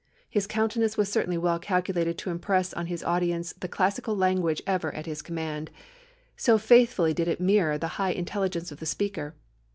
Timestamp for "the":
3.53-3.67, 7.77-7.87, 8.79-8.87